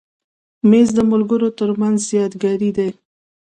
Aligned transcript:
مېز 0.69 0.89
د 0.97 0.99
ملګرو 1.11 1.49
تر 1.59 1.69
منځ 1.81 1.99
یادګاري 2.19 2.69
دی. 2.77 2.89